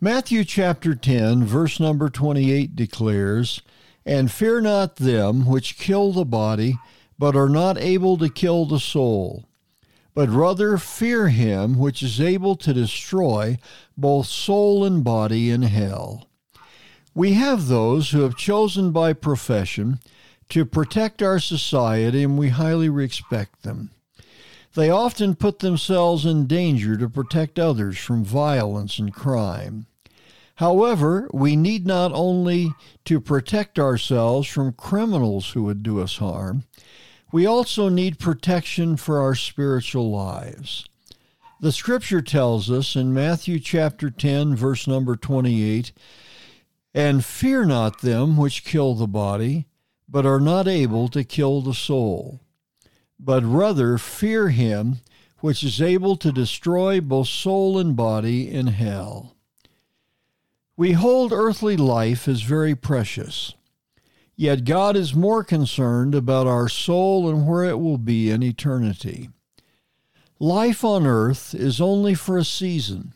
Matthew 0.00 0.44
chapter 0.44 0.94
10, 0.94 1.44
verse 1.44 1.80
number 1.80 2.10
28 2.10 2.76
declares, 2.76 3.62
And 4.04 4.30
fear 4.30 4.60
not 4.60 4.96
them 4.96 5.46
which 5.46 5.78
kill 5.78 6.12
the 6.12 6.26
body, 6.26 6.78
but 7.18 7.34
are 7.34 7.48
not 7.48 7.78
able 7.78 8.18
to 8.18 8.28
kill 8.28 8.66
the 8.66 8.78
soul, 8.78 9.46
but 10.12 10.28
rather 10.28 10.76
fear 10.76 11.28
him 11.28 11.78
which 11.78 12.02
is 12.02 12.20
able 12.20 12.56
to 12.56 12.74
destroy 12.74 13.56
both 13.96 14.26
soul 14.26 14.84
and 14.84 15.02
body 15.02 15.48
in 15.48 15.62
hell. 15.62 16.28
We 17.14 17.32
have 17.32 17.66
those 17.66 18.10
who 18.10 18.20
have 18.20 18.36
chosen 18.36 18.92
by 18.92 19.14
profession 19.14 20.00
to 20.50 20.66
protect 20.66 21.22
our 21.22 21.38
society, 21.38 22.22
and 22.22 22.36
we 22.36 22.50
highly 22.50 22.90
respect 22.90 23.62
them. 23.62 23.92
They 24.76 24.90
often 24.90 25.36
put 25.36 25.60
themselves 25.60 26.26
in 26.26 26.46
danger 26.46 26.98
to 26.98 27.08
protect 27.08 27.58
others 27.58 27.96
from 27.96 28.22
violence 28.22 28.98
and 28.98 29.10
crime. 29.10 29.86
However, 30.56 31.30
we 31.32 31.56
need 31.56 31.86
not 31.86 32.12
only 32.12 32.72
to 33.06 33.18
protect 33.18 33.78
ourselves 33.78 34.46
from 34.46 34.74
criminals 34.74 35.50
who 35.50 35.62
would 35.62 35.82
do 35.82 36.02
us 36.02 36.18
harm, 36.18 36.64
we 37.32 37.46
also 37.46 37.88
need 37.88 38.18
protection 38.18 38.98
for 38.98 39.18
our 39.18 39.34
spiritual 39.34 40.10
lives. 40.10 40.84
The 41.58 41.72
scripture 41.72 42.20
tells 42.20 42.70
us 42.70 42.94
in 42.96 43.14
Matthew 43.14 43.58
chapter 43.60 44.10
10 44.10 44.54
verse 44.56 44.86
number 44.86 45.16
28, 45.16 45.90
and 46.92 47.24
fear 47.24 47.64
not 47.64 48.02
them 48.02 48.36
which 48.36 48.62
kill 48.62 48.94
the 48.94 49.06
body, 49.06 49.68
but 50.06 50.26
are 50.26 50.40
not 50.40 50.68
able 50.68 51.08
to 51.08 51.24
kill 51.24 51.62
the 51.62 51.72
soul 51.72 52.40
but 53.18 53.44
rather 53.44 53.98
fear 53.98 54.48
him 54.50 55.00
which 55.40 55.62
is 55.62 55.80
able 55.80 56.16
to 56.16 56.32
destroy 56.32 57.00
both 57.00 57.28
soul 57.28 57.78
and 57.78 57.94
body 57.94 58.50
in 58.50 58.68
hell. 58.68 59.36
We 60.76 60.92
hold 60.92 61.32
earthly 61.32 61.76
life 61.76 62.28
as 62.28 62.42
very 62.42 62.74
precious, 62.74 63.54
yet 64.34 64.64
God 64.64 64.96
is 64.96 65.14
more 65.14 65.44
concerned 65.44 66.14
about 66.14 66.46
our 66.46 66.68
soul 66.68 67.28
and 67.30 67.46
where 67.46 67.64
it 67.64 67.78
will 67.78 67.98
be 67.98 68.30
in 68.30 68.42
eternity. 68.42 69.30
Life 70.38 70.84
on 70.84 71.06
earth 71.06 71.54
is 71.54 71.80
only 71.80 72.14
for 72.14 72.36
a 72.36 72.44
season 72.44 73.14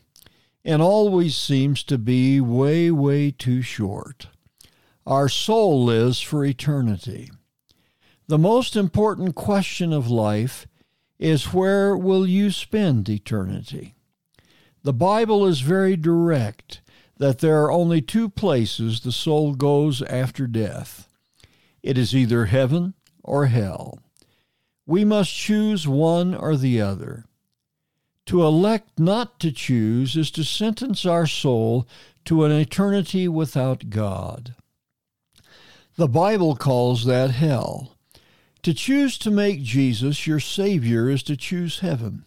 and 0.63 0.81
always 0.81 1.35
seems 1.35 1.83
to 1.83 1.97
be 1.97 2.39
way, 2.41 2.91
way 2.91 3.31
too 3.31 3.61
short. 3.61 4.27
Our 5.05 5.29
soul 5.29 5.83
lives 5.83 6.21
for 6.21 6.45
eternity. 6.45 7.29
The 8.27 8.37
most 8.37 8.75
important 8.75 9.35
question 9.35 9.91
of 9.91 10.09
life 10.09 10.67
is 11.19 11.53
where 11.53 11.95
will 11.95 12.25
you 12.25 12.49
spend 12.49 13.09
eternity? 13.09 13.95
The 14.83 14.93
Bible 14.93 15.45
is 15.45 15.61
very 15.61 15.95
direct 15.95 16.81
that 17.17 17.39
there 17.39 17.61
are 17.63 17.71
only 17.71 18.01
two 18.01 18.29
places 18.29 19.01
the 19.01 19.11
soul 19.11 19.53
goes 19.53 20.01
after 20.01 20.47
death. 20.47 21.07
It 21.83 21.97
is 21.97 22.15
either 22.15 22.45
heaven 22.45 22.95
or 23.23 23.47
hell. 23.47 23.99
We 24.87 25.05
must 25.05 25.33
choose 25.33 25.87
one 25.87 26.33
or 26.33 26.57
the 26.57 26.81
other. 26.81 27.25
To 28.27 28.43
elect 28.43 28.99
not 28.99 29.39
to 29.41 29.51
choose 29.51 30.15
is 30.15 30.31
to 30.31 30.43
sentence 30.43 31.05
our 31.05 31.27
soul 31.27 31.87
to 32.25 32.43
an 32.43 32.51
eternity 32.51 33.27
without 33.27 33.89
God. 33.89 34.55
The 35.95 36.07
Bible 36.07 36.55
calls 36.55 37.05
that 37.05 37.31
hell. 37.31 37.97
To 38.63 38.73
choose 38.73 39.17
to 39.19 39.31
make 39.31 39.63
Jesus 39.63 40.27
your 40.27 40.39
Savior 40.39 41.09
is 41.09 41.23
to 41.23 41.35
choose 41.35 41.79
heaven. 41.79 42.25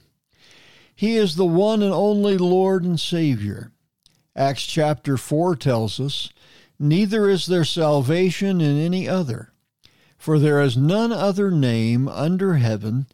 He 0.96 1.16
is 1.16 1.36
the 1.36 1.46
one 1.46 1.82
and 1.82 1.92
only 1.92 2.36
Lord 2.36 2.84
and 2.84 2.98
Savior. 2.98 3.72
Acts 4.34 4.66
chapter 4.66 5.16
4 5.16 5.54
tells 5.56 6.00
us, 6.00 6.30
Neither 6.78 7.28
is 7.28 7.46
there 7.46 7.64
salvation 7.64 8.60
in 8.60 8.76
any 8.78 9.08
other, 9.08 9.52
for 10.18 10.40
there 10.40 10.60
is 10.60 10.76
none 10.76 11.12
other 11.12 11.52
name 11.52 12.08
under 12.08 12.54
heaven 12.54 13.06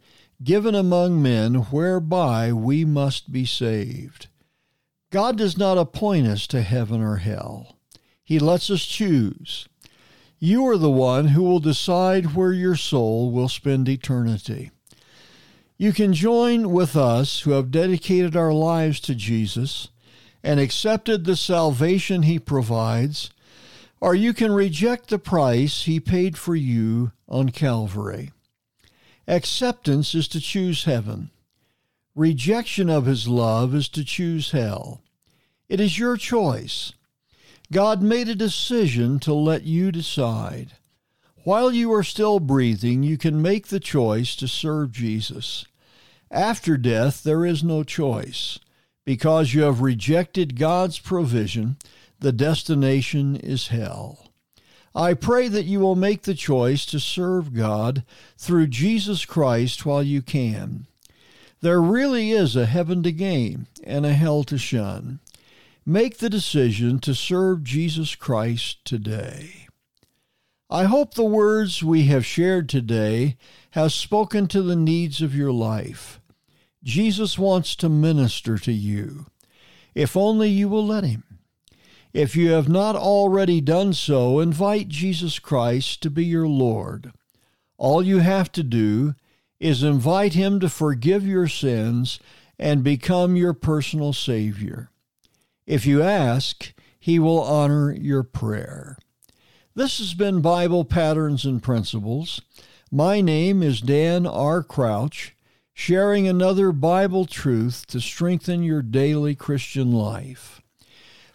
given 0.43 0.73
among 0.73 1.21
men 1.21 1.55
whereby 1.55 2.51
we 2.51 2.83
must 2.83 3.31
be 3.31 3.45
saved. 3.45 4.27
God 5.11 5.37
does 5.37 5.57
not 5.57 5.77
appoint 5.77 6.25
us 6.25 6.47
to 6.47 6.61
heaven 6.61 7.01
or 7.01 7.17
hell. 7.17 7.77
He 8.23 8.39
lets 8.39 8.71
us 8.71 8.85
choose. 8.85 9.67
You 10.43 10.65
are 10.69 10.77
the 10.77 10.89
one 10.89 11.27
who 11.27 11.43
will 11.43 11.59
decide 11.59 12.33
where 12.33 12.51
your 12.51 12.75
soul 12.75 13.29
will 13.29 13.47
spend 13.47 13.87
eternity. 13.87 14.71
You 15.77 15.93
can 15.93 16.13
join 16.13 16.71
with 16.71 16.95
us 16.95 17.41
who 17.41 17.51
have 17.51 17.69
dedicated 17.69 18.35
our 18.35 18.51
lives 18.51 18.99
to 19.01 19.13
Jesus 19.13 19.89
and 20.41 20.59
accepted 20.59 21.25
the 21.25 21.35
salvation 21.35 22.23
he 22.23 22.39
provides, 22.39 23.29
or 23.99 24.15
you 24.15 24.33
can 24.33 24.51
reject 24.51 25.11
the 25.11 25.19
price 25.19 25.83
he 25.83 25.99
paid 25.99 26.39
for 26.39 26.55
you 26.55 27.11
on 27.29 27.49
Calvary. 27.49 28.31
Acceptance 29.27 30.15
is 30.15 30.27
to 30.29 30.41
choose 30.41 30.85
heaven. 30.85 31.29
Rejection 32.15 32.89
of 32.89 33.05
his 33.05 33.27
love 33.27 33.75
is 33.75 33.87
to 33.89 34.03
choose 34.03 34.49
hell. 34.49 35.03
It 35.69 35.79
is 35.79 35.99
your 35.99 36.17
choice. 36.17 36.93
God 37.71 38.01
made 38.01 38.27
a 38.27 38.35
decision 38.35 39.17
to 39.19 39.33
let 39.33 39.63
you 39.63 39.93
decide. 39.93 40.73
While 41.45 41.71
you 41.71 41.93
are 41.93 42.03
still 42.03 42.41
breathing, 42.41 43.01
you 43.01 43.17
can 43.17 43.41
make 43.41 43.67
the 43.67 43.79
choice 43.79 44.35
to 44.35 44.47
serve 44.47 44.91
Jesus. 44.91 45.65
After 46.29 46.75
death, 46.75 47.23
there 47.23 47.45
is 47.45 47.63
no 47.63 47.83
choice. 47.83 48.59
Because 49.05 49.53
you 49.53 49.61
have 49.63 49.79
rejected 49.79 50.59
God's 50.59 50.99
provision, 50.99 51.77
the 52.19 52.33
destination 52.33 53.37
is 53.37 53.69
hell. 53.69 54.27
I 54.93 55.13
pray 55.13 55.47
that 55.47 55.65
you 55.65 55.79
will 55.79 55.95
make 55.95 56.23
the 56.23 56.35
choice 56.35 56.85
to 56.87 56.99
serve 56.99 57.53
God 57.53 58.03
through 58.37 58.67
Jesus 58.67 59.23
Christ 59.23 59.85
while 59.85 60.03
you 60.03 60.21
can. 60.21 60.87
There 61.61 61.81
really 61.81 62.31
is 62.31 62.57
a 62.57 62.65
heaven 62.65 63.01
to 63.03 63.13
gain 63.13 63.67
and 63.83 64.05
a 64.05 64.13
hell 64.13 64.43
to 64.43 64.57
shun. 64.57 65.19
Make 65.85 66.19
the 66.19 66.29
decision 66.29 66.99
to 66.99 67.15
serve 67.15 67.63
Jesus 67.63 68.13
Christ 68.13 68.85
today. 68.85 69.67
I 70.69 70.83
hope 70.83 71.15
the 71.15 71.23
words 71.23 71.83
we 71.83 72.03
have 72.05 72.23
shared 72.23 72.69
today 72.69 73.35
have 73.71 73.91
spoken 73.91 74.47
to 74.49 74.61
the 74.61 74.75
needs 74.75 75.23
of 75.23 75.35
your 75.35 75.51
life. 75.51 76.21
Jesus 76.83 77.39
wants 77.39 77.75
to 77.77 77.89
minister 77.89 78.59
to 78.59 78.71
you, 78.71 79.25
if 79.95 80.15
only 80.15 80.49
you 80.49 80.69
will 80.69 80.85
let 80.85 81.03
him. 81.03 81.23
If 82.13 82.35
you 82.35 82.51
have 82.51 82.69
not 82.69 82.95
already 82.95 83.59
done 83.59 83.93
so, 83.93 84.39
invite 84.39 84.87
Jesus 84.87 85.39
Christ 85.39 86.03
to 86.03 86.11
be 86.11 86.25
your 86.25 86.47
Lord. 86.47 87.11
All 87.79 88.03
you 88.03 88.19
have 88.19 88.51
to 88.51 88.61
do 88.61 89.15
is 89.59 89.81
invite 89.81 90.33
him 90.33 90.59
to 90.59 90.69
forgive 90.69 91.25
your 91.25 91.47
sins 91.47 92.19
and 92.59 92.83
become 92.83 93.35
your 93.35 93.53
personal 93.53 94.13
Savior. 94.13 94.91
If 95.67 95.85
you 95.85 96.01
ask, 96.01 96.73
he 96.99 97.19
will 97.19 97.41
honor 97.41 97.93
your 97.93 98.23
prayer. 98.23 98.97
This 99.75 99.99
has 99.99 100.13
been 100.13 100.41
Bible 100.41 100.83
Patterns 100.83 101.45
and 101.45 101.61
Principles. 101.61 102.41
My 102.91 103.21
name 103.21 103.61
is 103.61 103.79
Dan 103.79 104.25
R. 104.25 104.63
Crouch, 104.63 105.35
sharing 105.73 106.27
another 106.27 106.71
Bible 106.71 107.25
truth 107.25 107.85
to 107.87 108.01
strengthen 108.01 108.63
your 108.63 108.81
daily 108.81 109.35
Christian 109.35 109.91
life. 109.91 110.61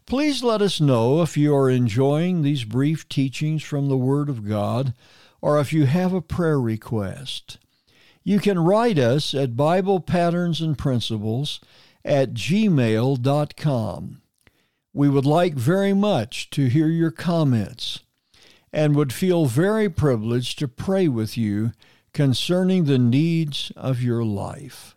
Please 0.07 0.43
let 0.43 0.61
us 0.61 0.81
know 0.81 1.23
if 1.23 1.37
you 1.37 1.55
are 1.55 1.71
enjoying 1.71 2.43
these 2.43 2.65
brief 2.65 3.09
teachings 3.09 3.63
from 3.63 3.89
the 3.89 3.97
Word 3.97 4.29
of 4.29 4.47
God 4.47 4.93
or 5.41 5.61
if 5.61 5.73
you 5.73 5.87
have 5.87 6.13
a 6.13 6.21
prayer 6.21 6.61
request. 6.61 7.59
You 8.25 8.41
can 8.41 8.59
write 8.59 8.99
us 8.99 9.35
at 9.35 9.57
Bible 9.57 10.01
Patterns 10.01 10.61
and 10.61 10.77
Principles 10.77 11.61
at 12.07 12.33
gmail.com. 12.33 14.23
We 14.95 15.09
would 15.11 15.27
like 15.27 15.55
very 15.55 15.93
much 15.93 16.49
to 16.51 16.67
hear 16.67 16.89
your 16.89 17.11
comments 17.11 18.01
and 18.73 18.97
would 18.97 19.13
feel 19.13 19.47
very 19.47 19.91
privileged 19.91 20.59
to 20.61 20.69
pray 20.69 21.09
with 21.09 21.37
you 21.37 21.73
concerning 22.15 22.85
the 22.85 22.99
needs 22.99 23.73
of 23.77 24.01
your 24.01 24.25
life. 24.25 24.96